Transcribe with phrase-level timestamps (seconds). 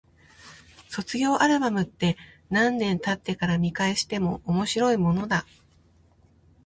[0.89, 2.17] 卒業アルバムって、
[2.49, 5.45] 何年経ってから見返しても面白いものだ。